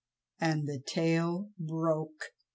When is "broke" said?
1.59-2.31